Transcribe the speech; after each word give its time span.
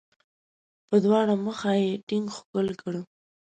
په 0.87 0.95
دواړه 1.05 1.33
مخه 1.45 1.71
یې 1.81 1.89
ټینګ 2.07 2.25
ښکل 2.35 2.67
کړ. 2.81 2.93